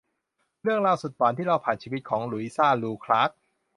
[0.61, 3.29] เรื่องราวสุดหวานที่เล่าผ่านชีวิตของ หลุยซ่า ลู คล้าก